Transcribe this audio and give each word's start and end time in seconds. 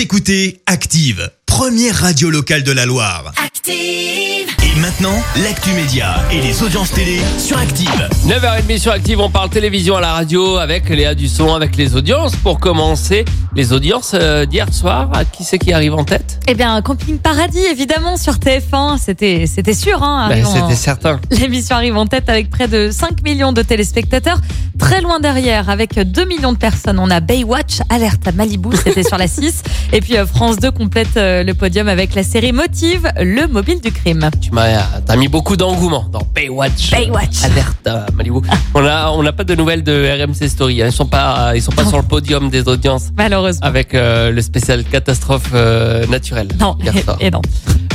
Vous 0.00 0.04
écoutez 0.04 0.62
Active, 0.64 1.30
première 1.44 1.94
radio 1.94 2.30
locale 2.30 2.62
de 2.62 2.72
la 2.72 2.86
Loire. 2.86 3.34
Active. 3.36 3.74
Et 3.76 4.80
maintenant, 4.80 5.22
l'actu 5.42 5.72
média 5.72 6.24
et 6.32 6.40
les 6.40 6.62
audiences 6.62 6.90
télé 6.92 7.18
sur 7.38 7.58
Active. 7.58 8.08
9h30 8.26 8.78
sur 8.78 8.92
Active, 8.92 9.20
on 9.20 9.28
parle 9.28 9.50
télévision 9.50 9.96
à 9.96 10.00
la 10.00 10.14
radio 10.14 10.56
avec 10.56 10.88
Léa 10.88 11.14
Dusson, 11.14 11.54
avec 11.54 11.76
les 11.76 11.96
audiences. 11.96 12.34
Pour 12.34 12.60
commencer, 12.60 13.26
les 13.54 13.72
audiences 13.72 14.12
euh, 14.14 14.46
d'hier 14.46 14.72
soir, 14.72 15.10
à 15.12 15.24
qui 15.24 15.44
c'est 15.44 15.58
qui 15.58 15.72
arrive 15.72 15.94
en 15.94 16.04
tête? 16.04 16.40
Eh 16.46 16.54
bien, 16.54 16.80
Camping 16.82 17.18
Paradis, 17.18 17.64
évidemment, 17.70 18.16
sur 18.16 18.34
TF1, 18.34 18.98
c'était, 18.98 19.46
c'était 19.46 19.74
sûr. 19.74 20.02
Hein, 20.02 20.28
Ben, 20.28 20.44
C'était 20.44 20.74
certain. 20.74 21.20
L'émission 21.30 21.76
arrive 21.76 21.96
en 21.96 22.06
tête 22.06 22.28
avec 22.28 22.50
près 22.50 22.68
de 22.68 22.90
5 22.90 23.22
millions 23.22 23.52
de 23.52 23.62
téléspectateurs. 23.62 24.40
Très 24.78 25.00
loin 25.00 25.20
derrière, 25.20 25.68
avec 25.68 25.98
2 25.98 26.24
millions 26.24 26.52
de 26.52 26.58
personnes, 26.58 26.98
on 26.98 27.10
a 27.10 27.20
Baywatch, 27.20 27.80
Alerte 27.88 28.26
à 28.28 28.32
Malibu, 28.32 28.70
c'était 28.76 29.02
sur 29.02 29.18
la 29.18 29.26
6. 29.28 29.62
Et 29.92 30.00
puis 30.00 30.16
euh, 30.16 30.26
France 30.26 30.56
2 30.58 30.70
complète 30.70 31.16
euh, 31.16 31.42
le 31.42 31.54
podium 31.54 31.88
avec 31.88 32.14
la 32.14 32.22
série 32.22 32.52
Motive, 32.52 33.10
le 33.18 33.46
mobile 33.46 33.80
du 33.80 33.92
crime. 33.92 34.30
Tu 34.40 34.50
m'as 34.52 34.82
t'as 35.06 35.16
mis 35.16 35.28
beaucoup 35.28 35.56
d'engouement 35.56 36.06
dans 36.10 36.22
Baywatch. 36.34 36.90
Baywatch. 36.92 37.44
Alerte 37.44 37.86
à 37.86 38.06
Malibu. 38.14 38.38
On 38.74 38.84
a 38.86 39.10
on 39.10 39.19
n'a 39.30 39.36
pas 39.36 39.44
de 39.44 39.54
nouvelles 39.54 39.82
de 39.84 40.24
RMC 40.24 40.48
Story. 40.48 40.82
hein. 40.82 40.86
Ils 40.86 40.92
sont 40.92 41.06
pas 41.06 41.52
ils 41.54 41.62
sont 41.62 41.72
pas 41.72 41.84
sur 41.86 41.98
le 41.98 42.02
podium 42.02 42.50
des 42.50 42.66
audiences 42.68 43.10
Malheureusement. 43.16 43.64
avec 43.66 43.94
euh, 43.94 44.30
le 44.30 44.42
spécial 44.42 44.82
catastrophe 44.84 45.50
euh, 45.54 46.04
naturelle. 46.06 46.48
Non, 46.58 46.76
soir. 47.04 47.16
et 47.20 47.30
non. 47.30 47.40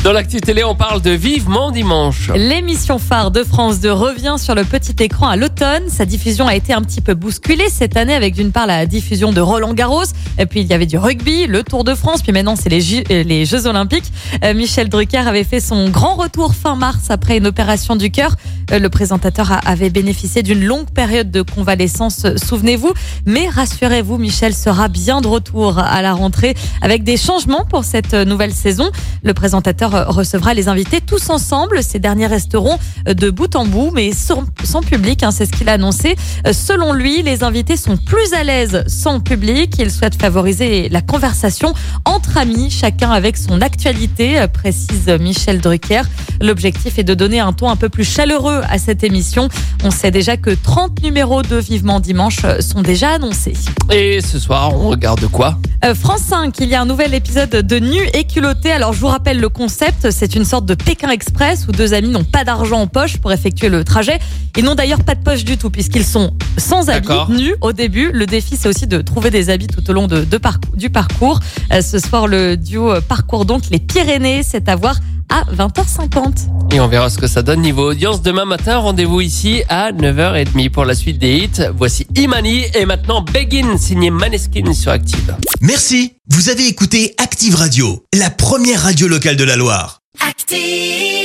Dans 0.03 0.11
l'actu 0.13 0.39
télé, 0.39 0.63
on 0.63 0.75
parle 0.75 1.01
de 1.01 1.09
Vivement 1.09 1.71
dimanche. 1.71 2.29
L'émission 2.35 2.99
phare 2.99 3.31
de 3.31 3.43
France 3.43 3.79
2 3.79 3.91
revient 3.91 4.35
sur 4.37 4.53
le 4.53 4.63
petit 4.63 4.95
écran 5.03 5.27
à 5.29 5.35
l'automne. 5.35 5.89
Sa 5.89 6.05
diffusion 6.05 6.45
a 6.47 6.53
été 6.55 6.73
un 6.73 6.81
petit 6.81 7.01
peu 7.01 7.15
bousculée 7.15 7.69
cette 7.69 7.97
année 7.97 8.13
avec 8.13 8.35
d'une 8.35 8.51
part 8.51 8.67
la 8.67 8.85
diffusion 8.85 9.33
de 9.33 9.41
Roland 9.41 9.73
Garros, 9.73 10.03
et 10.37 10.45
puis 10.45 10.61
il 10.61 10.67
y 10.67 10.73
avait 10.73 10.85
du 10.85 10.99
rugby, 10.99 11.47
le 11.47 11.63
Tour 11.63 11.83
de 11.83 11.95
France, 11.95 12.21
puis 12.21 12.31
maintenant 12.31 12.55
c'est 12.55 12.69
les, 12.69 12.99
euh, 13.11 13.23
les 13.23 13.45
Jeux 13.45 13.65
Olympiques. 13.65 14.11
Michel 14.53 14.89
Drucker 14.89 15.27
avait 15.27 15.43
fait 15.43 15.59
son 15.59 15.89
grand 15.89 16.15
retour 16.15 16.53
fin 16.53 16.75
mars 16.75 17.09
après 17.09 17.37
une 17.37 17.47
opération 17.47 17.95
du 17.95 18.11
cœur. 18.11 18.35
Euh, 18.71 18.79
Le 18.79 18.89
présentateur 18.89 19.59
avait 19.65 19.89
bénéficié 19.89 20.43
d'une 20.43 20.63
longue 20.63 20.89
période 20.89 21.31
de 21.31 21.41
convalescence, 21.41 22.25
souvenez-vous. 22.37 22.93
Mais 23.25 23.47
rassurez-vous, 23.49 24.17
Michel 24.17 24.53
sera 24.53 24.87
bien 24.87 25.21
de 25.21 25.27
retour 25.27 25.79
à 25.79 26.01
la 26.01 26.13
rentrée 26.13 26.55
avec 26.81 27.03
des 27.03 27.17
changements 27.17 27.65
pour 27.65 27.83
cette 27.83 28.13
euh, 28.13 28.25
nouvelle 28.25 28.53
saison. 28.53 28.91
Le 29.23 29.33
présentateur 29.33 29.95
euh, 29.95 30.05
recevra 30.05 30.53
les 30.53 30.67
invités 30.67 31.01
tous 31.01 31.29
ensemble. 31.29 31.83
Ces 31.83 31.99
derniers 31.99 32.27
resteront 32.27 32.77
de 33.05 33.29
bout 33.29 33.55
en 33.55 33.65
bout, 33.65 33.91
mais 33.93 34.11
sans, 34.13 34.43
public. 34.81 35.23
hein, 35.23 35.31
c'est 35.31 35.45
ce 35.45 35.51
qu'il 35.51 35.69
a 35.69 35.73
annoncé. 35.73 36.15
Selon 36.51 36.93
lui, 36.93 37.21
les 37.21 37.43
invités 37.43 37.77
sont 37.77 37.97
plus 37.97 38.33
à 38.33 38.43
l'aise 38.43 38.83
sans 38.87 39.19
public. 39.19 39.75
Il 39.79 39.91
souhaite 39.91 40.19
favoriser 40.19 40.89
la 40.89 41.01
conversation 41.01 41.73
entre 42.05 42.37
amis, 42.37 42.69
chacun 42.69 43.11
avec 43.11 43.37
son 43.37 43.61
actualité, 43.61 44.45
précise 44.51 45.07
Michel 45.19 45.59
Drucker. 45.59 46.01
L'objectif 46.41 46.99
est 46.99 47.03
de 47.03 47.13
donner 47.13 47.39
un 47.39 47.53
ton 47.53 47.69
un 47.69 47.75
peu 47.75 47.89
plus 47.89 48.03
chaleureux 48.03 48.54
à 48.69 48.77
cette 48.77 49.03
émission. 49.03 49.49
On 49.83 49.91
sait 49.91 50.11
déjà 50.11 50.37
que 50.37 50.49
30 50.51 51.03
numéros 51.03 51.41
de 51.41 51.57
Vivement 51.57 51.99
Dimanche 51.99 52.39
euh, 52.43 52.61
sont 52.61 52.81
déjà 52.81 53.11
annoncés. 53.11 53.53
Et 53.91 54.21
ce 54.21 54.39
soir, 54.39 54.73
on 54.73 54.89
regarde 54.89 55.27
quoi? 55.27 55.57
Euh, 55.83 55.93
France 55.93 56.21
5, 56.29 56.55
il 56.61 56.69
y 56.69 56.75
a 56.75 56.81
un 56.81 56.85
nouvel 56.85 57.13
épisode 57.13 57.49
de 57.49 57.75
Nu 57.79 57.99
et 58.13 58.23
culotté. 58.23 58.71
Alors 58.71 58.93
je 58.93 58.99
vous 58.99 59.07
rappelle 59.07 59.39
le 59.39 59.49
concept, 59.49 60.09
c'est 60.09 60.35
une 60.35 60.45
sorte 60.45 60.65
de 60.65 60.73
Pékin 60.73 61.09
Express 61.09 61.67
où 61.67 61.71
deux 61.71 61.93
amis 61.93 62.09
n'ont 62.09 62.23
pas 62.23 62.43
d'argent 62.43 62.79
en 62.79 62.87
poche 62.87 63.17
pour 63.17 63.31
effectuer 63.31 63.69
le 63.69 63.83
trajet. 63.83 64.19
Ils 64.57 64.63
n'ont 64.63 64.75
d'ailleurs 64.75 65.03
pas 65.03 65.15
de 65.15 65.21
poche 65.21 65.43
du 65.43 65.57
tout 65.57 65.69
puisqu'ils 65.69 66.05
sont 66.05 66.31
sans 66.57 66.89
habits, 66.89 67.13
nus 67.29 67.55
au 67.61 67.73
début. 67.73 68.11
Le 68.11 68.25
défi 68.25 68.55
c'est 68.57 68.69
aussi 68.69 68.87
de 68.87 69.01
trouver 69.01 69.29
des 69.29 69.49
habits 69.49 69.67
tout 69.67 69.87
au 69.89 69.93
long 69.93 70.07
de, 70.07 70.23
de 70.23 70.37
parcours, 70.37 70.75
du 70.75 70.89
parcours. 70.89 71.39
Euh, 71.71 71.81
ce 71.81 71.99
soir 71.99 72.27
le 72.27 72.57
duo 72.57 72.93
parcourt 73.07 73.45
donc 73.45 73.63
les 73.69 73.79
Pyrénées, 73.79 74.41
c'est 74.43 74.69
à 74.69 74.75
voir 74.75 74.95
à 75.35 75.43
20h50. 75.53 76.73
Et 76.73 76.79
on 76.79 76.87
verra 76.87 77.09
ce 77.09 77.17
que 77.17 77.27
ça 77.27 77.41
donne 77.41 77.61
niveau 77.61 77.91
audience. 77.91 78.21
Demain 78.21 78.45
matin, 78.45 78.77
rendez-vous 78.77 79.19
ici 79.19 79.63
à 79.67 79.91
9h30 79.91 80.69
pour 80.69 80.85
la 80.85 80.95
suite 80.95 81.19
des 81.19 81.37
hits. 81.37 81.61
Voici 81.75 82.07
Imani 82.15 82.63
et 82.73 82.85
maintenant 82.85 83.21
Begin, 83.21 83.77
signé 83.77 84.11
Maneskin 84.11 84.73
sur 84.73 84.91
Active. 84.91 85.35
Merci. 85.61 86.13
Vous 86.29 86.49
avez 86.49 86.67
écouté 86.67 87.13
Active 87.17 87.55
Radio, 87.55 88.03
la 88.13 88.29
première 88.29 88.81
radio 88.83 89.07
locale 89.07 89.35
de 89.35 89.43
la 89.43 89.57
Loire. 89.57 89.99
Active. 90.25 91.24